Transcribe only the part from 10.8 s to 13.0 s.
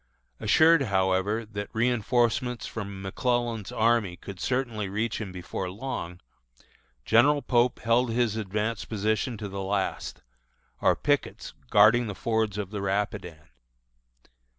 our pickets guarding the fords of the